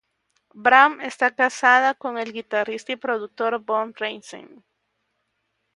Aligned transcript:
Brown 0.55 0.99
está 1.01 1.29
casada 1.29 1.93
con 1.93 2.17
el 2.17 2.33
guitarrista 2.33 2.91
y 2.91 2.95
productor 2.95 3.59
Bo 3.63 3.85
Ramsey. 3.95 4.47